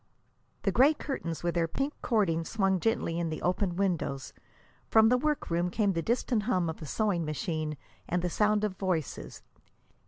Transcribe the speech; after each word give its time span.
The 0.63 0.71
gray 0.71 0.95
curtains 0.95 1.43
with 1.43 1.53
their 1.53 1.67
pink 1.67 1.93
cording 2.01 2.43
swung 2.43 2.79
gently 2.79 3.19
in 3.19 3.29
the 3.29 3.39
open 3.43 3.75
windows. 3.75 4.33
From 4.89 5.09
the 5.09 5.17
work 5.19 5.51
room 5.51 5.69
came 5.69 5.93
the 5.93 6.01
distant 6.01 6.41
hum 6.49 6.71
of 6.71 6.81
a 6.81 6.87
sewing 6.87 7.23
machine 7.23 7.77
and 8.09 8.23
the 8.23 8.27
sound 8.31 8.63
of 8.63 8.75
voices. 8.77 9.43